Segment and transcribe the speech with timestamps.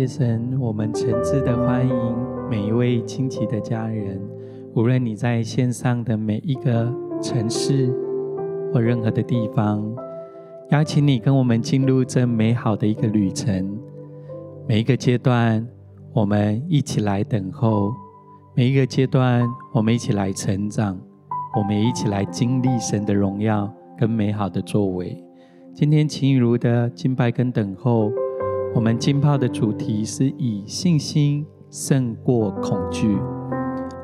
[0.00, 2.16] 谢神，我们诚挚的欢迎
[2.48, 4.18] 每一位亲戚的家人，
[4.74, 6.90] 无论你在线上的每一个
[7.20, 7.92] 城市
[8.72, 9.84] 或任何的地方，
[10.70, 13.78] 邀请你跟我们进入这美好的一个旅程。
[14.66, 15.68] 每一个阶段，
[16.14, 17.92] 我们一起来等候；
[18.56, 20.96] 每一个阶段，我们一起来成长；
[21.54, 25.22] 我们也一起来经历神的荣耀跟美好的作为。
[25.74, 28.10] 今天秦雨茹的敬拜跟等候。
[28.72, 33.18] 我们浸泡的主题是以信心胜过恐惧。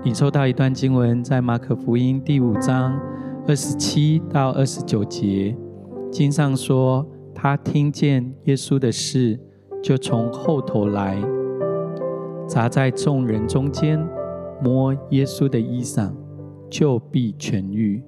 [0.02, 3.00] 领受到一段经文，在马可福音第五章
[3.46, 5.56] 二十七到二十九节，
[6.10, 9.38] 经上说，他听见耶稣的事，
[9.80, 11.16] 就从后头来，
[12.48, 14.04] 砸在众人中间，
[14.60, 16.12] 摸耶稣的衣裳，
[16.68, 18.02] 就必痊愈。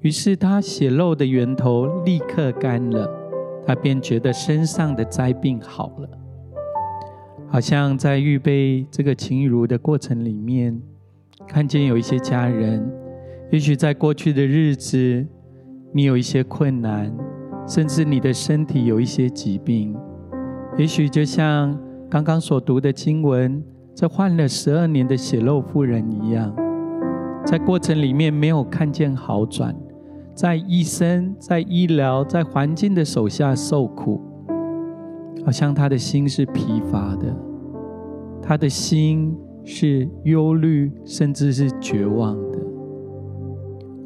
[0.00, 3.10] 于是他血漏的源头立刻干了。
[3.68, 6.08] 他便觉得身上的灾病好了，
[7.48, 10.80] 好像在预备这个晴雨茹的过程里面，
[11.46, 12.90] 看见有一些家人，
[13.52, 15.26] 也许在过去的日子，
[15.92, 17.14] 你有一些困难，
[17.66, 19.94] 甚至你的身体有一些疾病，
[20.78, 23.62] 也许就像刚刚所读的经文，
[23.94, 26.56] 这患了十二年的血肉妇人一样，
[27.44, 29.76] 在过程里面没有看见好转。
[30.38, 34.20] 在医生、在医疗、在环境的手下受苦，
[35.44, 37.36] 好像他的心是疲乏的，
[38.40, 42.58] 他的心是忧虑，甚至是绝望的。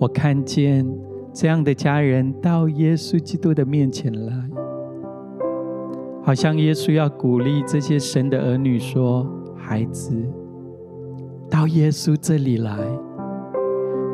[0.01, 0.91] 我看见
[1.35, 4.35] 这样的家人到耶稣基督的面前来，
[6.23, 10.17] 好像耶稣要鼓励这些神的儿女说：“孩子，
[11.51, 12.75] 到耶稣这里来。”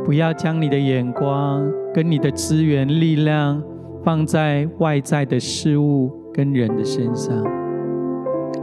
[0.09, 3.63] 不要将你的眼光跟你的资源、力量
[4.03, 7.37] 放在外在的事物跟人的身上，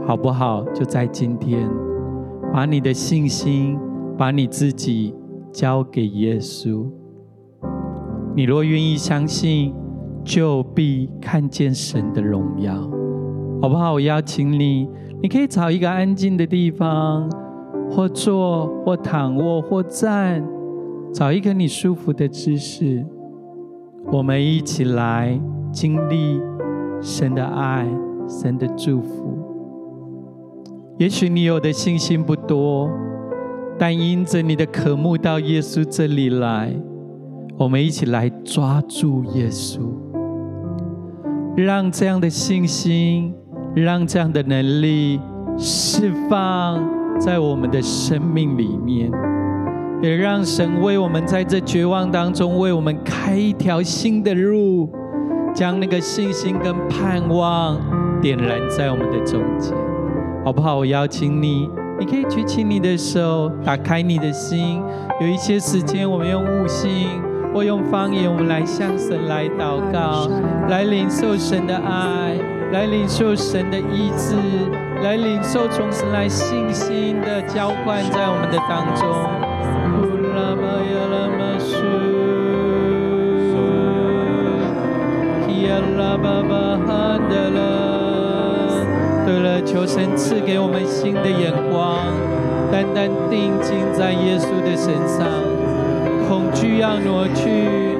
[0.04, 0.64] 好不好？
[0.74, 1.70] 就在今天，
[2.52, 3.78] 把你的信心、
[4.18, 5.14] 把你自己
[5.52, 6.84] 交给耶稣。
[8.34, 9.72] 你若愿意相信，
[10.24, 12.74] 就必看见神的荣耀，
[13.62, 13.92] 好不好？
[13.92, 14.90] 我邀请你，
[15.22, 17.30] 你可以找一个安静的地方，
[17.88, 20.44] 或坐，或躺卧，或站。
[21.12, 23.04] 找一个你舒服的姿势，
[24.12, 25.40] 我们一起来
[25.72, 26.40] 经历
[27.00, 27.86] 神的爱、
[28.28, 29.36] 神的祝福。
[30.98, 32.90] 也许你有的信心不多，
[33.78, 36.74] 但因着你的渴慕到耶稣这里来，
[37.58, 39.80] 我们一起来抓住耶稣，
[41.56, 43.34] 让这样的信心，
[43.74, 45.20] 让这样的能力
[45.58, 46.82] 释放
[47.18, 49.10] 在我们的生命里面。
[50.02, 54.90] 也让神为我们在这绝望当中，为我们开一条新的路，
[55.54, 57.80] 将那个信心跟盼望
[58.20, 59.72] 点燃在我们的中间，
[60.44, 60.76] 好不好？
[60.76, 61.68] 我邀请你，
[61.98, 64.82] 你可以举起你的手，打开你的心。
[65.18, 67.08] 有一些时间，我们用悟性
[67.54, 70.28] 或用方言，我们来向神来祷告，
[70.68, 72.36] 来领受神的爱，
[72.70, 74.36] 来领受神的医治，
[75.02, 79.45] 来领受从神来信心的浇灌在我们的当中。
[89.26, 91.98] 对了，求神赐给我们新的眼光，
[92.70, 95.26] 单单定睛在耶稣的身上，
[96.28, 97.98] 恐惧要挪去，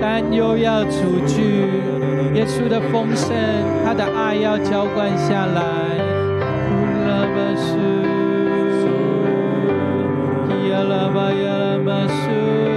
[0.00, 1.70] 担忧要除去，
[2.34, 3.36] 耶稣的丰盛，
[3.84, 5.84] 他的爱要浇灌下来。
[11.14, 12.73] Vayalamasu.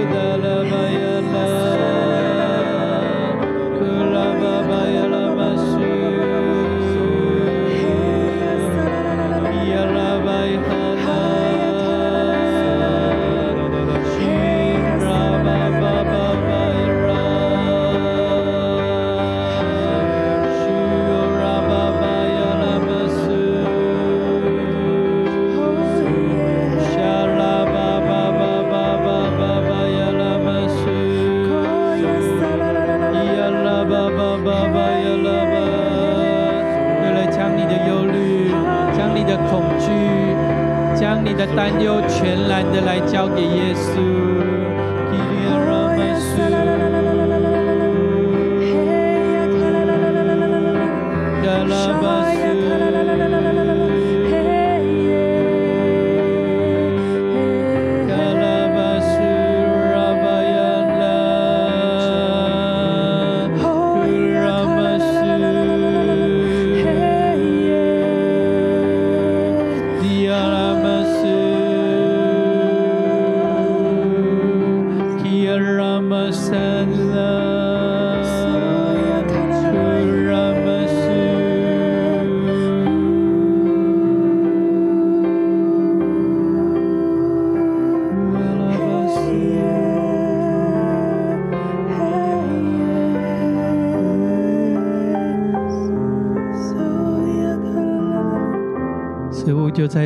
[41.38, 44.17] 的担忧全然的来交给耶稣。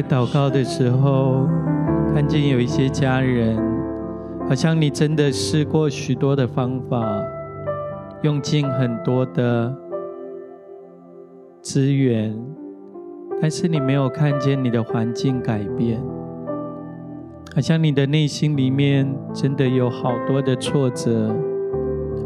[0.03, 1.47] 祷告的时候，
[2.13, 3.57] 看见有一些家人，
[4.49, 7.05] 好像你真的试过许多的方法，
[8.23, 9.75] 用尽很多的
[11.61, 12.37] 资源，
[13.41, 16.03] 但是你没有看见你的环境改变，
[17.55, 21.35] 好像你的内心里面真的有好多的挫折，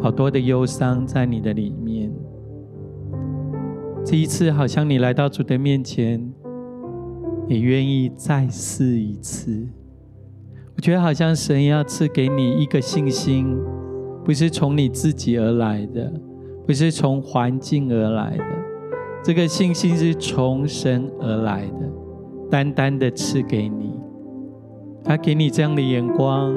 [0.02, 2.12] 好多的忧伤在你的里面。
[4.05, 6.25] 这一次，好像你来到主的面前，
[7.48, 9.66] 也愿意再试一次。
[10.76, 13.56] 我觉得好像神要赐给你一个信心，
[14.25, 16.12] 不是从你自己而来的，
[16.66, 18.44] 不是从环境而来的，
[19.25, 21.90] 这个信心是从神而来的，
[22.50, 23.94] 单单的赐给你。
[25.02, 26.52] 他给你这样的眼光，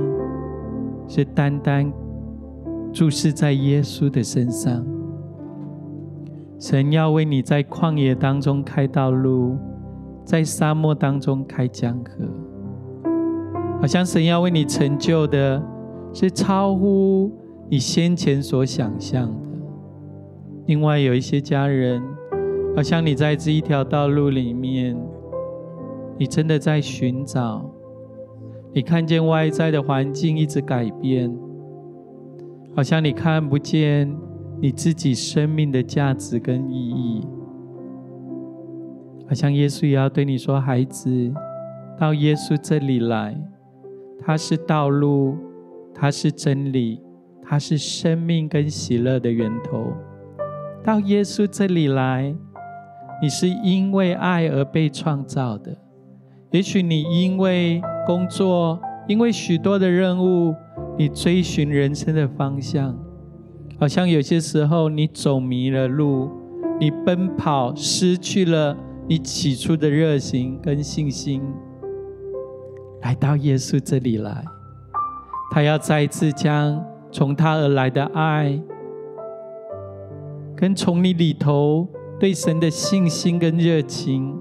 [1.08, 1.90] 是单单
[2.92, 4.86] 注视在耶稣的身上。
[6.60, 9.56] 神要为你在旷野当中开道路，
[10.30, 12.24] 在沙漠当中开江河，
[13.82, 15.60] 好像神要为你成就的
[16.14, 17.32] 是超乎
[17.68, 19.50] 你先前所想象的。
[20.68, 22.00] 另外有一些家人，
[22.76, 24.96] 好像你在这一条道路里面，
[26.20, 27.68] 你真的在寻找，
[28.72, 31.36] 你看见外在的环境一直改变，
[32.76, 34.16] 好像你看不见。
[34.62, 37.26] 你自己生命的价值跟意义，
[39.30, 41.32] 好像耶稣也要对你说：“孩子，
[42.00, 43.40] 到耶稣这里来，
[44.26, 45.38] 他是道路，
[45.94, 47.00] 他是真理，
[47.44, 49.94] 他是生命跟喜乐的源头。
[50.84, 52.36] 到耶稣这里来，
[53.22, 55.78] 你是因为爱而被创造的。
[56.50, 60.56] 也许你因为工作，因为许多的任务，
[60.98, 62.98] 你追寻人生的方向。”
[63.80, 66.32] 好像有些时候你走迷了路，
[66.80, 68.76] 你奔跑失去了
[69.10, 71.42] 你起初的热情跟信心，
[73.02, 74.46] 来到耶稣这里来，
[75.50, 76.80] 他要再一次将
[77.12, 78.62] 从他而来的爱，
[80.56, 81.88] 跟从你里头
[82.20, 84.38] 对神的信心跟热情，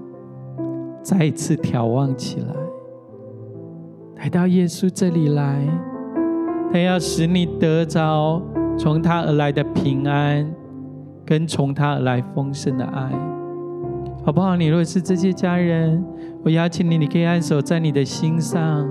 [1.01, 2.53] 再一次眺望起来，
[4.17, 5.65] 来到耶稣这里来，
[6.71, 8.39] 他要使你得着。
[8.77, 10.49] 从他而来的平安，
[11.25, 13.11] 跟从他而来丰盛的爱，
[14.25, 14.55] 好不好？
[14.55, 16.03] 你若是这些家人，
[16.43, 18.87] 我邀请你，你可以按手在你的心上，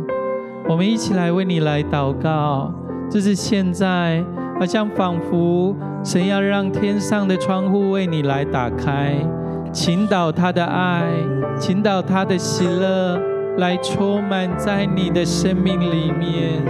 [0.68, 2.72] 我们一起来为你来祷告。
[3.10, 4.24] 就是现在，
[4.58, 9.14] 好像仿佛神要让天上的窗户为你来打开，
[9.72, 11.04] 倾倒他的爱，
[11.58, 13.20] 倾倒他的喜乐，
[13.58, 16.62] 来充满在你的生命里面。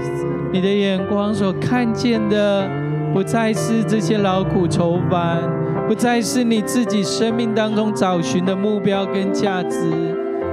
[0.53, 2.69] 你的眼光所看见的。
[3.11, 5.41] 不再是这些劳苦愁烦，
[5.89, 9.79] 不再是你自己生命当中找寻的目标跟价值，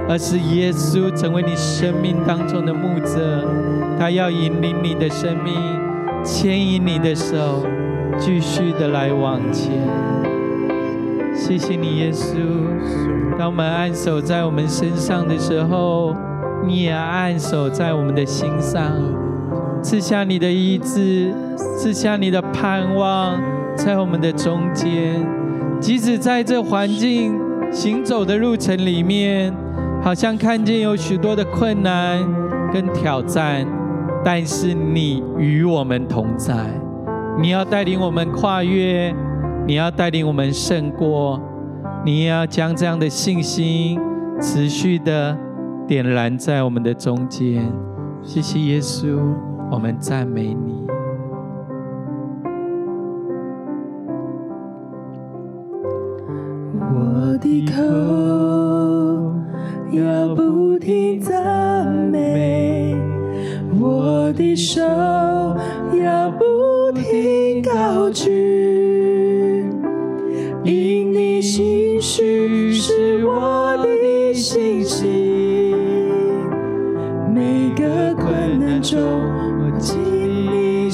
[0.08, 3.46] 而是耶稣成为你生命当中的牧者，
[3.98, 5.54] 他要引领你的生命，
[6.24, 7.66] 牵引你的手，
[8.18, 9.70] 继续的来往前。
[11.34, 12.38] 谢谢你，耶稣。
[13.38, 16.16] 当我们按手在我们身上的时候，
[16.66, 18.90] 你也按手在我们的心上。
[19.82, 21.30] 赐下你的意志，
[21.76, 23.38] 赐下你的盼望，
[23.76, 25.24] 在我们的中间。
[25.78, 27.38] 即使在这环境
[27.70, 29.52] 行走的路程里面，
[30.02, 32.18] 好像看见有许多的困难
[32.72, 33.66] 跟挑战，
[34.24, 36.54] 但是你与我们同在。
[37.38, 39.14] 你要带领我们跨越，
[39.66, 41.38] 你要带领我们胜过，
[42.04, 44.00] 你也要将这样的信心
[44.40, 45.36] 持续的
[45.86, 47.62] 点燃在我们的中间。
[48.22, 49.18] 谢谢耶稣。
[49.68, 50.75] 我们赞美你，
[57.46, 57.80] 的口
[59.92, 62.96] 要不停赞美，
[63.78, 69.64] 我的手要不停高举，
[70.64, 75.72] 因你心绪是我的信心，
[77.32, 78.98] 每个困难中。
[78.98, 79.96] 我经
[80.50, 80.90] 历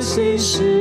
[0.00, 0.79] 心失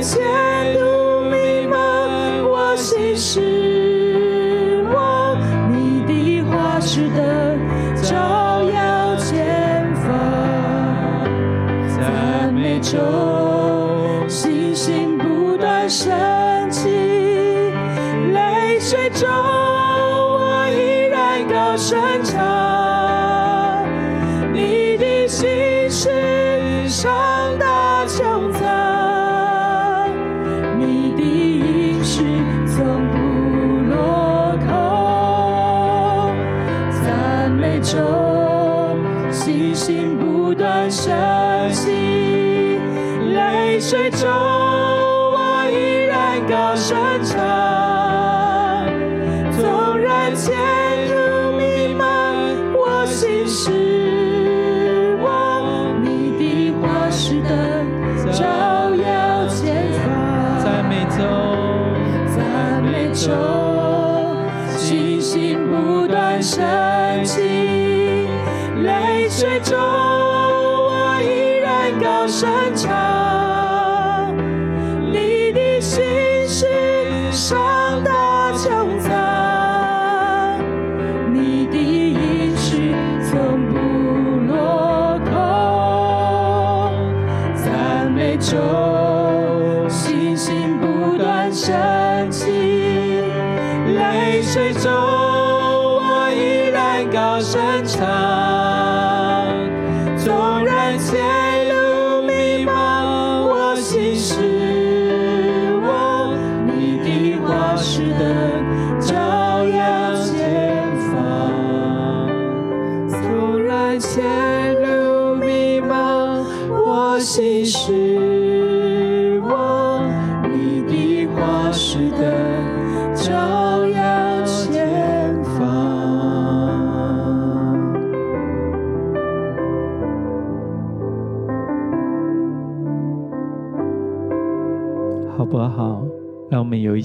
[0.00, 0.51] 纵然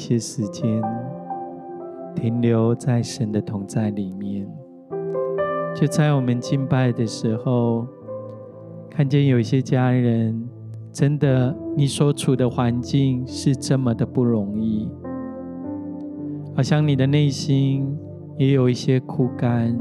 [0.08, 0.82] 些时间
[2.16, 4.48] 停留在神的同在里面。
[5.76, 7.86] 就在我们敬拜的时候，
[8.90, 10.48] 看见有一些家人，
[10.94, 14.90] 真的，你所处的环境是这么的不容易，
[16.56, 17.86] 好像你的内心
[18.38, 19.78] 也有一些枯干，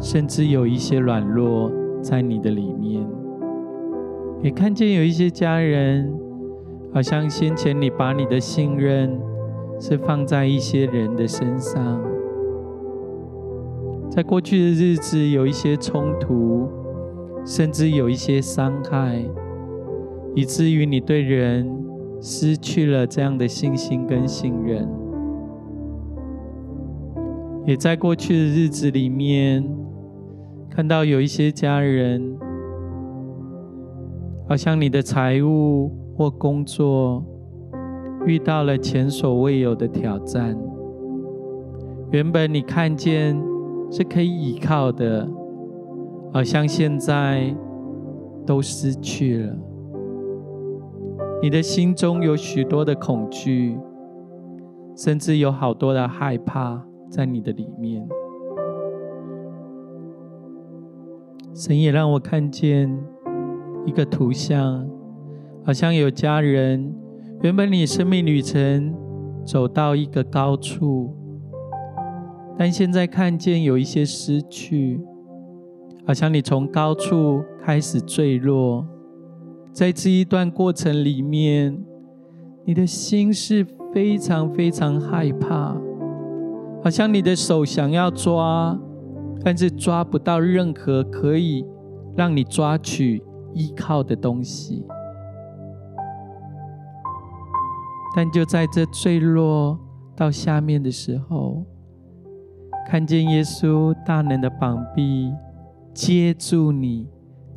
[0.00, 1.70] 甚至有一些软弱
[2.00, 3.06] 在你的里面。
[4.42, 6.27] 也看见有一些家人。
[6.92, 9.20] 好像先前你把你的信任
[9.78, 12.02] 是放在一些人的身上，
[14.10, 16.68] 在过去的日子有一些冲突，
[17.44, 19.22] 甚至有一些伤害，
[20.34, 21.70] 以至于你对人
[22.20, 24.88] 失去了这样的信心跟信任。
[27.66, 29.62] 也在过去的日子里面，
[30.70, 32.36] 看到有一些家人，
[34.48, 37.24] 好像你的财务或工作
[38.26, 40.58] 遇到了前所未有的挑战。
[42.10, 43.40] 原本你看见
[43.88, 45.30] 是可以依靠的，
[46.32, 47.54] 好像现在
[48.44, 49.56] 都失去了。
[51.40, 53.78] 你的心中有许多的恐惧，
[54.96, 58.04] 甚至有好多的害怕在你的里面。
[61.54, 62.90] 神也让我看见
[63.86, 64.84] 一个图像，
[65.68, 66.94] 好像有家人，
[67.42, 68.96] 原本你生命旅程
[69.44, 71.14] 走到一个高处。
[72.56, 74.98] 但现在看见有一些失去，
[76.06, 78.86] 好像你从高处开始坠落，
[79.70, 81.78] 在这一段过程里面，
[82.64, 85.76] 你的心是非常非常害怕，
[86.82, 88.80] 好像你的手想要抓，
[89.44, 91.62] 但是抓不到任何可以
[92.16, 93.22] 让你抓取
[93.52, 94.86] 依靠的东西。
[98.16, 99.78] 但就在这坠落
[100.16, 101.64] 到下面的时候，
[102.88, 105.32] 看见耶稣大能的膀臂
[105.92, 107.06] 接住你，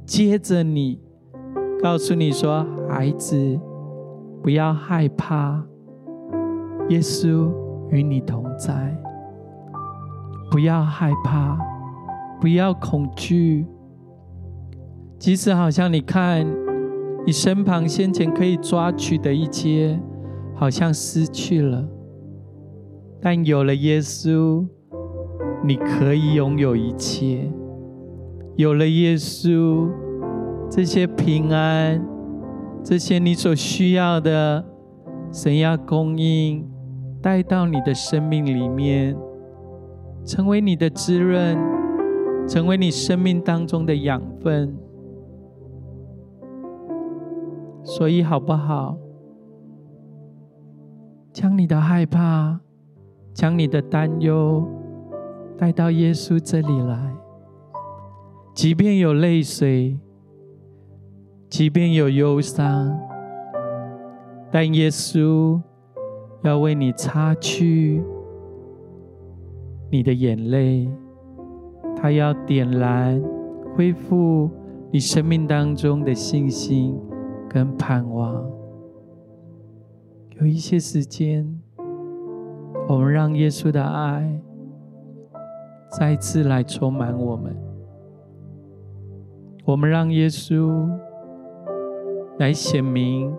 [0.05, 0.99] 接着你，
[1.81, 3.59] 告诉你说：“孩子，
[4.43, 5.63] 不要害怕，
[6.89, 7.51] 耶稣
[7.89, 8.97] 与你同在。
[10.51, 11.57] 不要害怕，
[12.41, 13.65] 不要恐惧。
[15.17, 16.45] 即使好像你看
[17.25, 19.97] 你身旁先前可以抓取的一切，
[20.61, 21.83] 好像失去了，
[23.19, 24.63] 但有了耶稣。”
[25.65, 27.51] 你可以拥有一切，
[28.55, 29.87] 有了耶稣，
[30.69, 32.03] 这些平安，
[32.83, 34.65] 这些你所需要的，
[35.31, 36.67] 神要供应，
[37.21, 39.15] 带到你的生命里面，
[40.25, 41.55] 成为你的滋润，
[42.47, 44.75] 成为你生命当中的养分。
[47.83, 48.97] 所以，好不好？
[51.33, 52.59] 将你的害怕，
[53.33, 54.67] 将你的担忧。
[55.57, 57.13] 带到耶稣这里来，
[58.55, 59.99] 即便有泪水，
[61.47, 62.99] 即便有忧伤，
[64.51, 65.61] 但耶稣
[66.41, 68.03] 要为你擦去
[69.91, 70.89] 你的眼泪，
[71.95, 73.21] 他要点燃、
[73.75, 74.49] 恢复
[74.91, 76.99] 你生命当中的信心
[77.47, 78.43] 跟盼望。
[80.41, 81.47] 有一些时间，
[82.89, 84.41] 我们让耶稣的爱。
[85.91, 87.55] 再次来充满我们，
[89.65, 90.89] 我们让耶稣
[92.39, 93.31] 来显明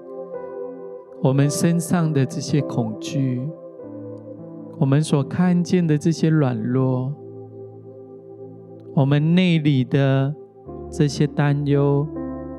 [1.22, 3.42] 我们身上的这些恐惧，
[4.78, 7.12] 我们所看见的这些软弱，
[8.94, 10.32] 我们内里的
[10.88, 12.06] 这些担忧、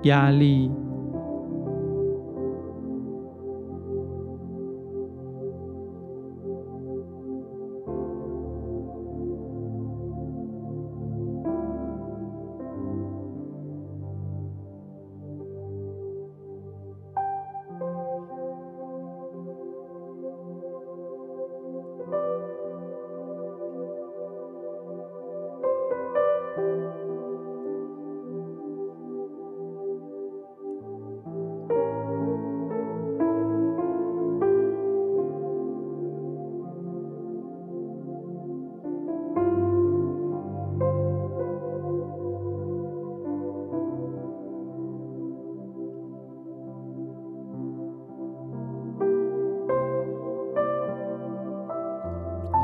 [0.03, 0.69] 压力。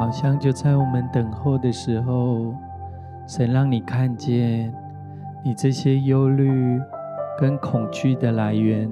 [0.10, 2.52] 好像就在我们等候的时候，
[3.28, 4.74] 神让你看见
[5.46, 6.82] 你这些忧虑
[7.38, 8.90] 跟恐惧的来源。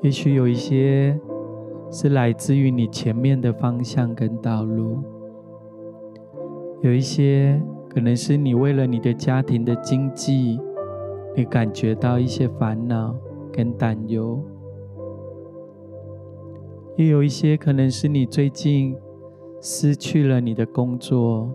[0.00, 1.16] 也许有一些
[1.92, 5.00] 是来自于你前面的方向跟道路，
[6.80, 10.58] 有一些可能是你为了你的家庭的经济，
[11.36, 13.14] 你感觉到一些烦恼
[13.52, 14.42] 跟担忧，
[16.96, 18.96] 也有一些可能是你最近。
[19.64, 21.48] 失去了你的工作，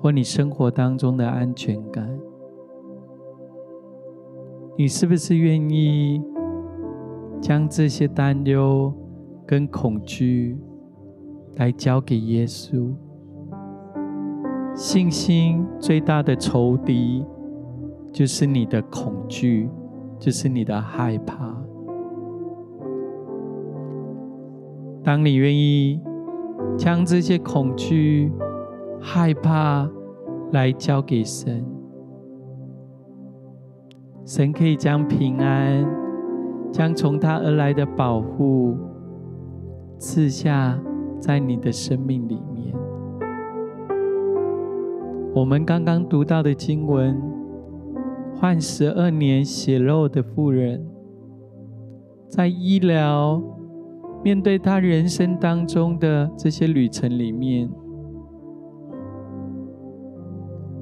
[0.00, 2.08] 或你生活当中的安全感，
[4.78, 6.22] 你是不是愿意
[7.40, 8.94] 将这些担忧
[9.44, 10.56] 跟恐惧
[11.56, 12.94] 来交给耶稣？
[14.72, 17.26] 信心最大的仇敌
[18.12, 19.68] 就是你的恐惧，
[20.20, 21.52] 就是你的害怕。
[25.02, 26.00] 当你愿意。
[26.76, 28.32] 将这些恐惧、
[29.00, 29.88] 害怕
[30.52, 31.64] 来交给神。
[34.24, 35.84] 神可以将平安、
[36.72, 38.76] 将从他而来的保护
[39.98, 40.80] 赐下
[41.20, 42.74] 在你的生命里面。
[45.34, 47.20] 我们刚刚读到的经文，
[48.34, 50.86] 患十二年血肉的妇人，
[52.28, 53.42] 在医疗
[54.22, 57.70] 面对他人生当中的这些旅程里面，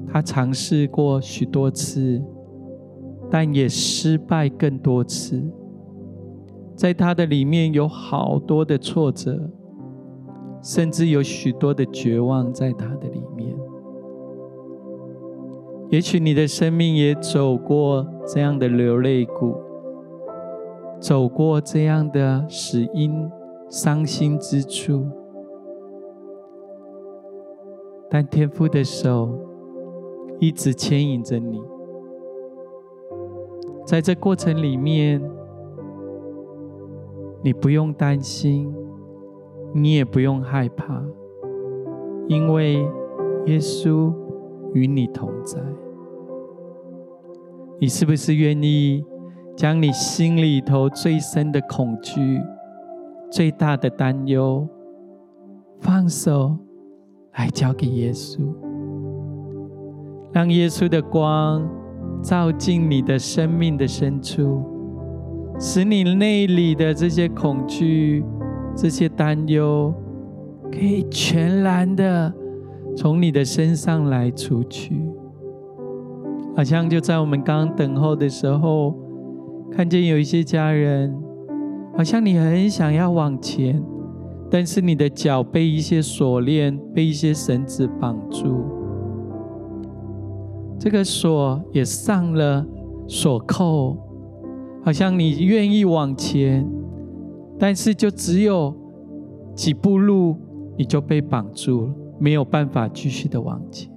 [0.07, 2.21] 他尝试过许多次。
[3.33, 5.41] 但也失败更多次，
[6.75, 9.49] 在他的里面有好多的挫折，
[10.61, 13.55] 甚至有许多的绝望在他的里面。
[15.91, 19.55] 也许你的生命也走过这样的流泪谷，
[21.01, 23.27] 走过这样的死因
[23.67, 25.03] 伤心之处，
[28.07, 29.35] 但天父的手
[30.39, 31.59] 一直牵引着你。
[33.83, 35.19] 在这过程里面，
[37.43, 38.71] 你不用担心，
[39.73, 41.03] 你也不用害怕，
[42.27, 42.75] 因为
[43.47, 44.13] 耶稣
[44.75, 45.59] 与你同在。
[47.79, 49.03] 你是不是愿意
[49.61, 52.41] 将你心里头最深的恐惧、
[53.29, 54.67] 最大的担忧，
[55.79, 56.57] 放手
[57.35, 58.39] 来交给耶稣，
[60.33, 61.63] 让耶稣的光，
[62.23, 64.63] 照进你的生命的深处，
[65.59, 68.25] 使你内里的这些恐惧、
[68.75, 69.93] 这些担忧，
[70.71, 72.33] 可以全然的
[72.97, 74.99] 从你的身上来除去。
[76.55, 78.95] 好像就在我们刚等候的时候，
[79.71, 81.15] 看见有一些家人，
[81.97, 83.81] 好像你很想要往前，
[84.49, 88.65] 但是你的脚被一些锁链、被一些绳子绑住。
[90.77, 92.65] 这个锁也上了
[93.07, 93.97] 锁扣，
[94.83, 96.67] 好像你愿意往前，
[97.57, 98.75] 但是就只有
[99.55, 100.35] 几步路，
[100.77, 103.89] 你就被绑住了，没有办法继续的往前。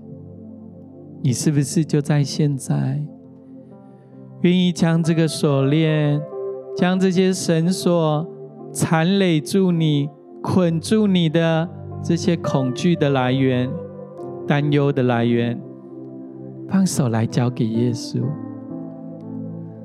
[1.22, 3.02] 你是不是就在现在，
[4.44, 6.20] 愿意将这个锁链、
[6.76, 8.28] 将这些绳索
[8.74, 10.07] 缠累住你、
[10.42, 11.66] 捆住你的
[12.02, 13.70] 这些恐惧的来源、
[14.46, 15.59] 担忧的来源？
[16.68, 18.22] 放手来交给耶稣，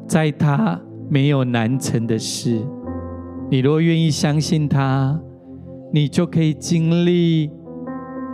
[0.06, 0.78] 在他
[1.10, 2.60] 没有难成的事。
[3.50, 5.18] 你若愿意相信他，
[5.94, 7.50] 你就可以经历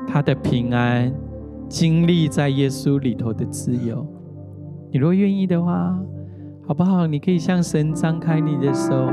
[0.08, 1.14] 他的平安，
[1.70, 4.04] 经历在耶稣里头的自由。
[4.92, 5.96] 你若愿意的话，
[6.68, 7.06] 好不好？
[7.06, 9.08] 你可以向神张开你的手，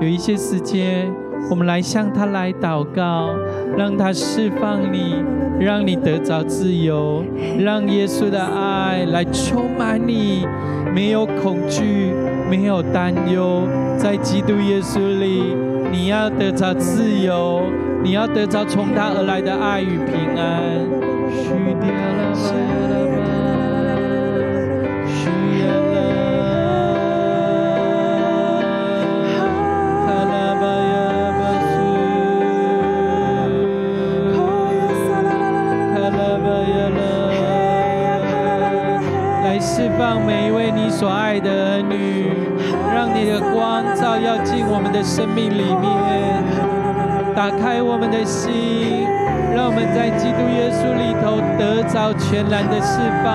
[0.00, 1.12] 有一些时间，
[1.50, 3.28] 我们来向他来祷告，
[3.76, 5.16] 让他释放你，
[5.60, 7.22] 让你得着自由，
[7.58, 10.46] 让耶稣的爱来充满你，
[10.94, 12.14] 没有恐惧，
[12.48, 15.54] 没有担忧，在基督耶稣里，
[15.92, 17.60] 你要得着自由，
[18.02, 20.56] 你要得着从他而来的爱与平安。
[45.16, 46.44] 生命里面，
[47.34, 49.08] 打开我们的心，
[49.56, 53.32] 让我们在基督耶稣里头得着全然的释放，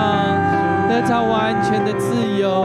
[0.88, 2.62] 得着完全的自由。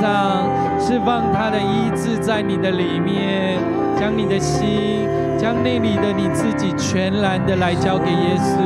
[0.00, 3.58] 上释放他的医治在你的里面，
[3.98, 8.60] 将你的心，将内里的你自己全然的来交给耶稣。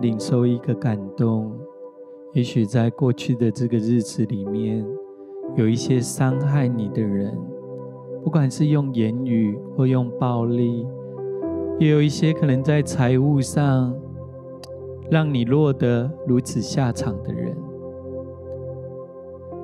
[0.00, 1.52] 领受一个感动，
[2.32, 4.86] 也许在过去的这个日子里面，
[5.56, 7.36] 有一些伤害你的人，
[8.24, 10.86] 不管是用言语或用暴力，
[11.78, 13.94] 也有一些可能在财务上
[15.10, 17.56] 让你落得如此下场的人，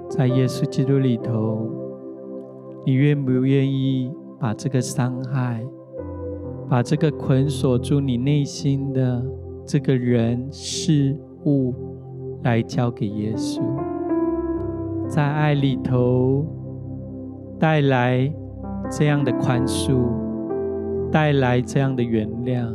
[0.08, 1.68] 在耶稣基督里头，
[2.84, 5.66] 你愿不愿意把这个伤害？
[6.68, 9.24] 把这个捆锁住你内心的
[9.66, 11.74] 这个人事物，
[12.44, 13.60] 来交给耶稣，
[15.08, 16.46] 在爱里头
[17.58, 18.32] 带来
[18.90, 20.04] 这样的宽恕，
[21.10, 22.72] 带来这样的原谅。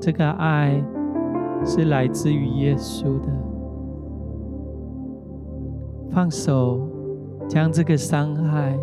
[0.00, 0.80] 这个爱
[1.64, 3.28] 是来自于耶稣的。
[6.12, 6.88] 放手，
[7.48, 8.78] 将这个伤害，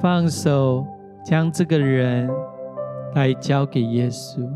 [0.00, 0.86] 放手。
[1.26, 2.28] 将这个人
[3.14, 4.46] 来交给耶稣，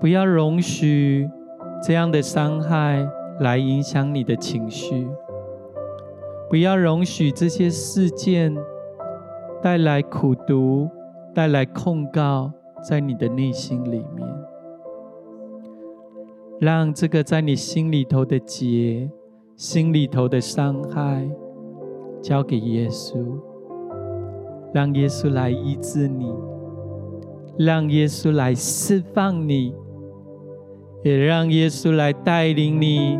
[0.00, 1.28] 不要容许
[1.82, 3.06] 这样的伤害
[3.40, 5.08] 来影响你的情绪，
[6.48, 8.56] 不要容许这些事件
[9.62, 10.88] 带来苦毒、
[11.34, 14.28] 带来控告在你的内心里面，
[16.60, 19.10] 让这个在你心里头的结、
[19.56, 21.28] 心里头的伤害
[22.22, 23.18] 交给耶稣。
[24.70, 26.30] 让耶稣来医治你，
[27.58, 29.74] 让耶稣来释放你，
[31.02, 33.18] 也让耶稣来带领你，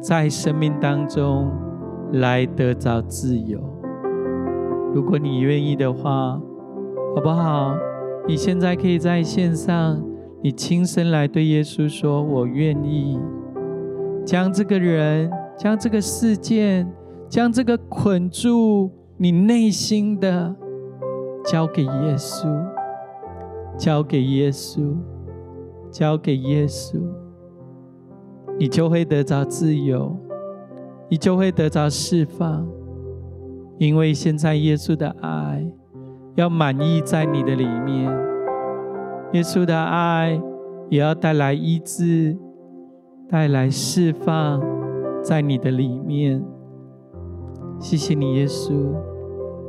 [0.00, 1.50] 在生命当中
[2.12, 3.60] 来得着自由。
[4.94, 6.40] 如果你愿意的话，
[7.14, 7.74] 好不好？
[8.26, 10.02] 你现在可以在线上，
[10.42, 13.18] 你亲身来对耶稣说：“我愿意
[14.24, 16.90] 将这个人、将这个事件、
[17.28, 20.54] 将这个捆住。”你内心的
[21.42, 22.46] 交给耶稣，
[23.78, 24.94] 交给耶稣，
[25.98, 27.00] 交给耶稣，
[28.58, 30.14] 你就会得着自由，
[31.08, 32.68] 你就会得着释放，
[33.78, 35.66] 因为现在耶稣的爱
[36.34, 38.14] 要满溢在你的里面，
[39.32, 40.38] 耶稣的爱
[40.90, 42.36] 也要带来医治，
[43.30, 44.62] 带来释放
[45.22, 46.44] 在你的里面。
[47.80, 48.92] 谢谢你，耶稣，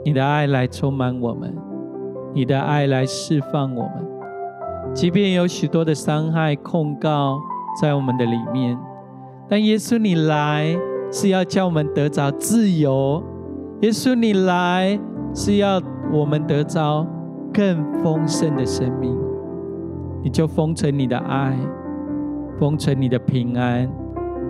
[0.04, 1.56] 你的爱来充满我们，
[2.34, 4.17] 你的爱来释放我们。
[4.94, 7.40] 即便有许多的伤害、控告
[7.82, 8.78] 在我们的里面，
[9.48, 10.76] 但耶稣你来
[11.12, 13.24] 是要叫我们得着自由。
[13.82, 15.00] 耶稣你来
[15.34, 15.80] 是要
[16.12, 17.06] 我们得着
[17.54, 19.16] 更丰盛的生命。
[20.24, 21.56] 你就封存你的爱，
[22.60, 23.88] 封存你的平安，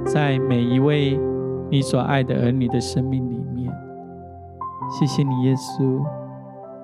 [0.06, 1.19] 在每一位
[1.69, 3.71] 你所爱的儿女的生命里面。
[4.89, 6.02] 谢谢你，耶稣，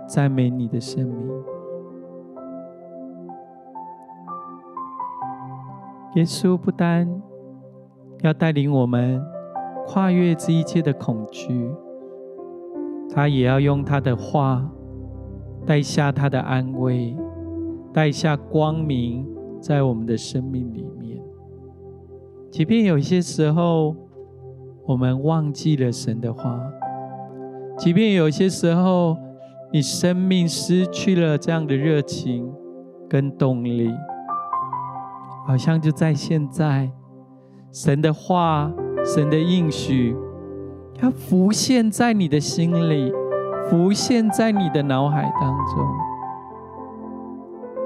[0.05, 1.52] 赞美你的生命。
[6.15, 7.21] 耶稣不单
[8.21, 9.19] 要带领我们
[9.87, 11.71] 跨越这一切的恐惧，
[13.09, 14.69] 他也要用他的话
[15.65, 17.17] 带下他的安慰，
[17.91, 19.27] 带下光明
[19.59, 21.19] 在我们的生命里面。
[22.51, 23.95] 即便有些时候
[24.85, 26.61] 我们忘记了神的话。
[27.75, 29.17] 即便有些时候，
[29.71, 32.53] 你生命失去了这样的热情
[33.09, 33.91] 跟动力，
[35.45, 36.91] 好像就在现在，
[37.71, 38.71] 神的话、
[39.03, 40.15] 神的应许，
[41.01, 43.13] 要浮现在你的心里，
[43.69, 45.85] 浮现在你的脑海当中。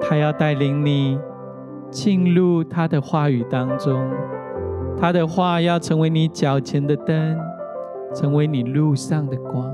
[0.02, 1.20] 他要带领你
[1.90, 4.10] 进入他的话语当中，
[4.98, 7.38] 他的话要成为你脚前的灯。
[8.16, 9.70] 成为你路上的光，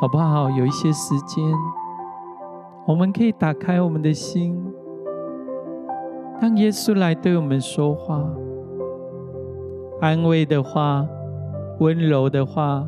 [0.00, 0.48] 好不好？
[0.48, 1.44] 有一些时间，
[2.86, 4.64] 我们可以打开我们的心，
[6.40, 8.22] 让耶稣来对我们说话，
[10.00, 11.06] 安慰的话，
[11.78, 12.86] 温柔的话，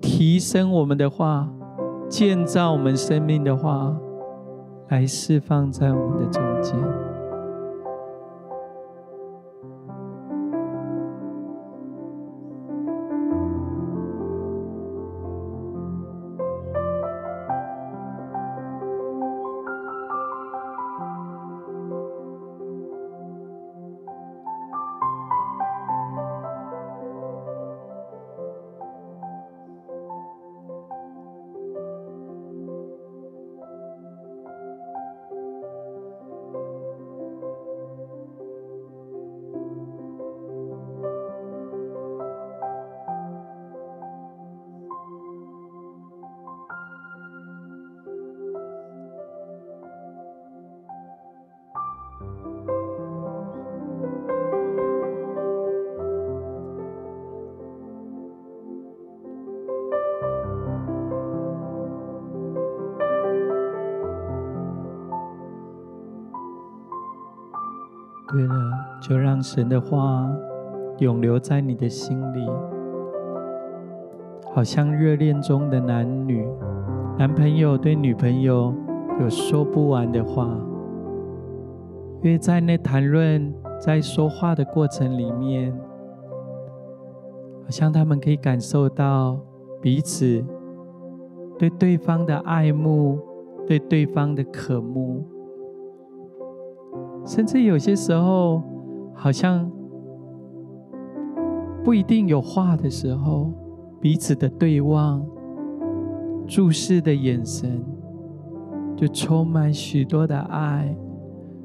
[0.00, 1.48] 提升我们的话，
[2.08, 3.96] 建造我们生命的话，
[4.88, 7.03] 来释放在我们的中间。
[69.44, 70.26] 神的话
[71.00, 72.48] 永留在你的心里，
[74.54, 76.48] 好像热恋中的男女，
[77.18, 78.74] 男朋友对女朋友
[79.20, 80.48] 有说不完的话，
[82.22, 85.70] 因为在那谈论、在说话的过程里面，
[87.64, 89.38] 好像他们可以感受到
[89.82, 90.42] 彼此
[91.58, 93.18] 对对方的爱慕，
[93.66, 95.22] 对对方的渴慕。
[97.26, 98.62] 甚至有些时候，
[99.14, 99.70] 好像
[101.82, 103.52] 不一定有话的时候，
[104.00, 105.24] 彼此的对望、
[106.46, 107.82] 注视的眼神，
[108.96, 110.94] 就充满许多的爱，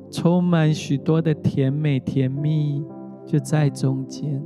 [0.09, 2.85] 充满许多的甜美甜蜜，
[3.25, 4.41] 就在中间，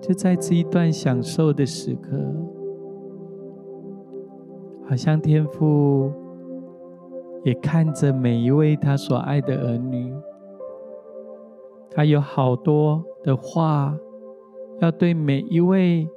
[0.00, 2.18] 就在这一段享受的时刻，
[4.88, 6.10] 好像天父。
[7.44, 10.13] 也看着每一位他所爱的儿女，
[11.94, 13.96] 他有好多的话
[14.80, 16.08] 要对每一位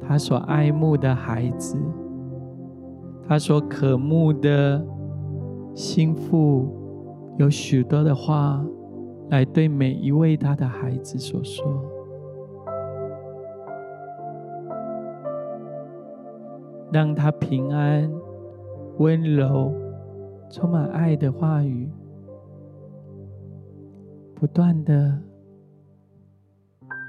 [0.00, 1.78] 他所爱慕的孩子，
[3.28, 4.84] 他所渴慕的
[5.74, 6.68] 心腹，
[7.38, 8.64] 有许多的话
[9.28, 11.64] 来对每一位他的孩子所说，
[16.92, 18.10] 让他平安、
[18.98, 19.72] 温柔。
[20.52, 21.88] 充满爱的话语，
[24.40, 25.20] 不断的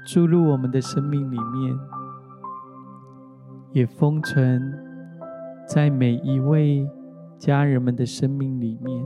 [0.06, 1.78] 注入我们的生命里面，
[3.72, 4.60] 也封存
[5.66, 6.86] 在每一位
[7.38, 9.02] 家人们的生命里面。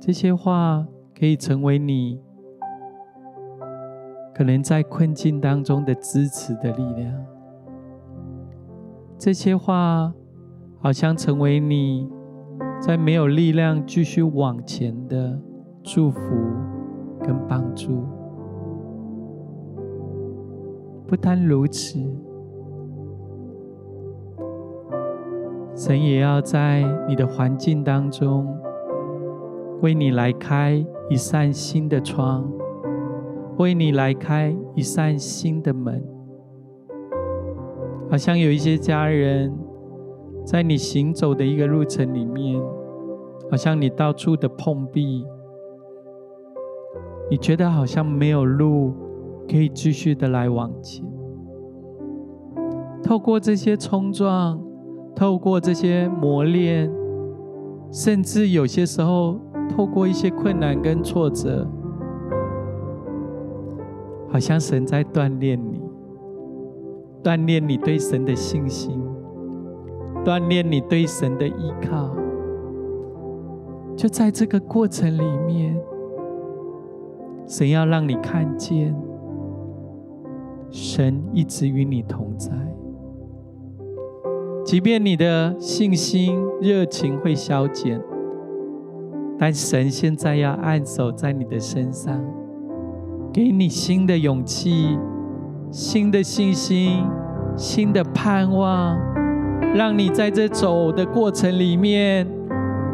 [0.00, 0.84] 这些话
[1.16, 2.20] 可以成为你
[4.34, 7.24] 可能在困境当中的支持的力量。
[9.16, 10.12] 这些话
[10.80, 12.10] 好像成为你
[12.80, 15.38] 在没有力量继续往前的
[15.82, 16.20] 祝福
[17.20, 18.04] 跟帮助。
[21.06, 21.98] 不单如此，
[25.74, 28.46] 神也要在你的环境当中
[29.80, 32.46] 为你来开一扇新的窗，
[33.58, 36.04] 为你来开一扇新的门。
[38.10, 39.52] 好像有一些家人，
[40.50, 42.58] 在你行走的一个路程里面，
[43.50, 45.22] 好像你到处的碰壁，
[47.30, 48.94] 你觉得好像没有路
[49.46, 51.04] 可以继续的来往前。
[53.02, 54.58] 透过这些冲撞，
[55.14, 56.90] 透过这些磨练，
[57.92, 59.38] 甚至有些时候
[59.68, 61.68] 透过一些困难跟挫折，
[64.30, 65.82] 好像神在锻炼你。
[67.22, 68.98] 锻炼你对神的信心，
[70.28, 72.14] 锻炼你对神的依靠，
[73.96, 75.74] 就在这个过程里面，
[77.46, 78.94] 神要让你看见，
[80.70, 82.52] 神一直与你同在。
[84.66, 87.98] 即便你的信心、热情会消减，
[89.38, 92.22] 但神现在要按手在你的身上，
[93.32, 94.98] 给你新的勇气。
[95.70, 97.02] 新的信心，
[97.56, 98.98] 新的盼望，
[99.74, 102.26] 让你在这走的过程里面，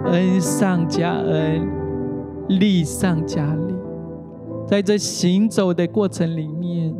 [0.06, 1.66] 恩上加恩，
[2.48, 3.74] 力上加力。
[4.66, 6.94] 在这行走的过程里面，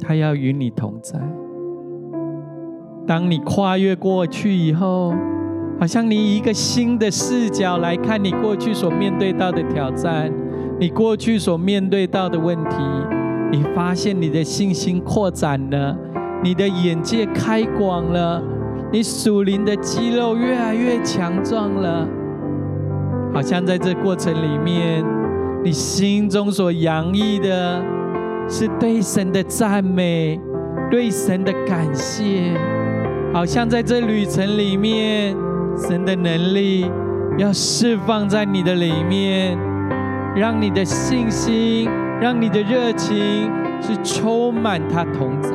[0.00, 1.20] 他要与你同在。
[3.06, 5.12] 当你跨越过去以后，
[5.78, 10.32] 好像你以一个新的视角来看你过去所面对到的挑战，
[10.80, 12.76] 你过去所面对到的问题。
[13.52, 15.96] 你发现你的信心扩展了，
[16.44, 18.42] 你的眼界开广了，
[18.92, 22.06] 你属灵的肌肉越来越强壮了。
[23.32, 25.02] 好像在这过程里面，
[25.64, 27.82] 你心中所洋溢的
[28.46, 30.38] 是对神的赞美，
[30.90, 32.52] 对神的感谢。
[33.32, 35.34] 好像在这旅程里面，
[35.78, 36.90] 神的能力
[37.38, 39.58] 要释放在你的里面，
[40.36, 41.88] 让你的信心。
[42.20, 43.50] 让你的热情
[43.82, 45.50] 是充满他同在，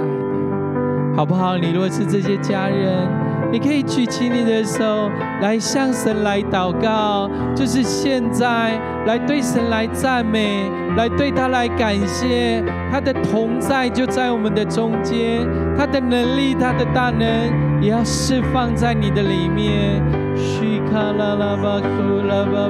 [1.16, 1.58] 好不好？
[1.58, 3.08] 你若是这些家人，
[3.52, 5.10] 你可以举起你的手
[5.42, 15.46] 来向神来祷告，就是现在来对神来赞美，来对他来感谢，他的同在就在我们的中间，
[15.78, 20.02] 他的能力，他的大能也要释放在你的里面
[20.36, 22.70] 嘘啦啦啦啦啦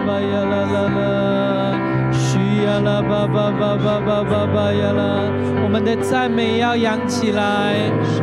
[0.97, 1.88] 啦。
[2.11, 5.31] 需要了吧吧吧吧吧吧吧呀啦！
[5.63, 7.75] 我们的赞美要扬起来，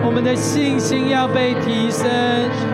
[0.04, 2.08] 我们的信心要被提升，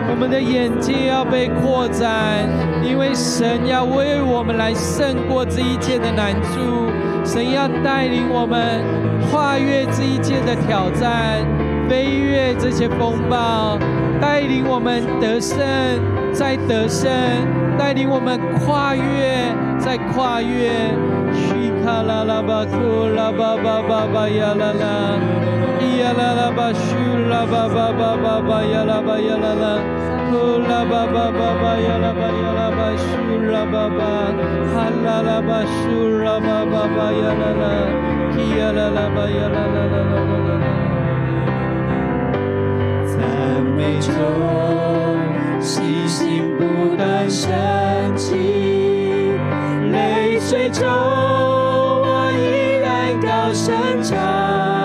[0.09, 2.47] 我们的眼界要被扩展，
[2.83, 6.89] 因为神要为我们来胜过这一切的难处，
[7.23, 8.81] 神要带领我们
[9.29, 11.45] 跨越这一切的挑战，
[11.87, 13.77] 飞越这些风暴，
[14.19, 15.57] 带领我们得胜，
[16.33, 17.11] 再得胜，
[17.77, 20.93] 带领我们跨越，再跨越。
[21.85, 25.19] 哒啦啦吧，库拉巴巴巴巴呀啦啦，
[25.81, 29.83] 咿呀啦啦吧，咻啦吧吧吧吧吧呀啦吧呀啦啦，
[30.31, 33.03] 库啦巴巴巴巴呀啦巴呀啦巴，咻
[33.51, 33.99] 啦巴巴，
[34.71, 37.65] 哈啦啦巴，咻啦巴巴巴呀啦啦，
[38.31, 40.63] 咿呀啦啦巴呀啦啦啦啦啦啦。
[43.11, 43.17] 赞
[43.75, 44.09] 美中，
[45.63, 47.49] 细心不断升
[48.17, 48.35] 起，
[49.93, 54.82] 泪水中我依然高声唱。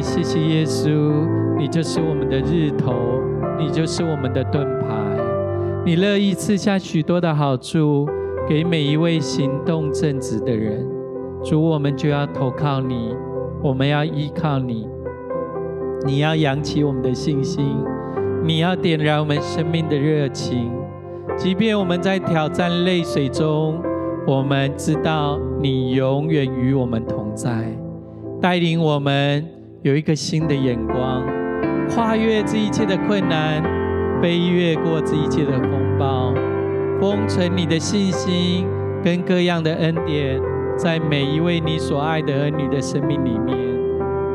[0.00, 0.88] 谢谢耶稣
[1.58, 1.68] 你。
[1.68, 2.94] 就是我们的日头，
[3.58, 4.88] 你就是我们的盾牌，
[5.84, 8.06] 你乐意赐下许多的好处
[8.48, 10.86] 给每一位行动正直的人。
[11.42, 13.14] 主，我们就要投靠你，
[13.62, 14.86] 我们要依靠你。
[16.06, 17.64] 你要扬起我们的信心，
[18.44, 20.70] 你要点燃我们生命的热情。
[21.36, 23.80] 即便我们在挑战泪水中，
[24.26, 27.66] 我们知道你永远与我们同在，
[28.40, 29.44] 带领我们
[29.84, 31.22] 有一个新的眼光。
[31.90, 33.62] 跨越这一切的困难，
[34.22, 36.32] 飞越过这一切的风暴，
[36.98, 38.66] 封存你的信心
[39.04, 40.40] 跟各样的恩典，
[40.74, 43.58] 在每一位你所爱的儿女的生命里面，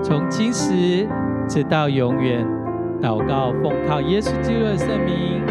[0.04, 1.08] 从今时
[1.48, 2.46] 直到永远。
[3.02, 5.49] 祷告奉靠耶稣基督的圣名。